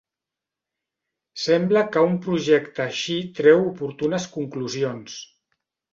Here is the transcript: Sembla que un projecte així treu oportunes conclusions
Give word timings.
Sembla 1.41 1.83
que 1.95 2.03
un 2.07 2.17
projecte 2.27 2.83
així 2.89 3.19
treu 3.41 3.63
oportunes 3.73 4.29
conclusions 4.39 5.19